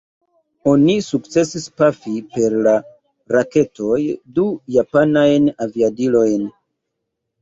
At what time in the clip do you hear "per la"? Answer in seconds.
2.37-2.73